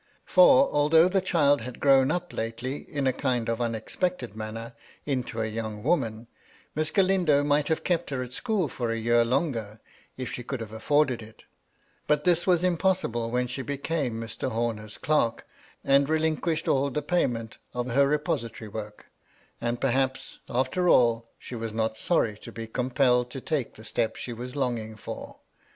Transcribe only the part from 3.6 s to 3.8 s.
LADY LUDLOW.